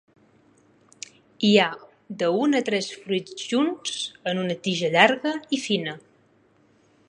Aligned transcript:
Hi 1.49 1.51
ha 1.63 1.67
de 2.21 2.29
un 2.45 2.59
a 2.59 2.63
tres 2.71 2.89
fruits 3.03 3.45
junts 3.53 4.01
en 4.33 4.43
una 4.45 4.59
tija 4.69 4.93
llarga 4.97 5.35
i 5.59 5.61
fina. 5.67 5.99